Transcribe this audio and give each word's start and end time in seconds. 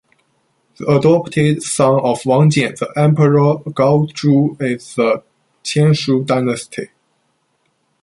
The 0.77 0.87
adopted 0.87 1.61
son 1.61 1.99
of 1.99 2.25
Wang 2.25 2.49
Jian, 2.49 2.75
the 2.75 2.91
Emperor 2.95 3.59
Gao 3.71 4.07
Zu 4.17 4.53
of 4.53 4.57
the 4.59 5.23
Qianshu 5.63 6.25
Dynasty. 6.25 6.89